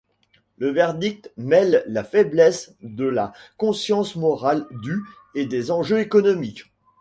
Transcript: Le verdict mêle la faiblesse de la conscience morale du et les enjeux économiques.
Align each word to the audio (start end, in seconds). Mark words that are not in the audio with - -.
Le 0.57 0.71
verdict 0.71 1.31
mêle 1.37 1.83
la 1.85 2.03
faiblesse 2.03 2.73
de 2.81 3.05
la 3.05 3.33
conscience 3.57 4.15
morale 4.15 4.65
du 4.81 4.99
et 5.35 5.45
les 5.45 5.69
enjeux 5.69 5.99
économiques. 5.99 6.65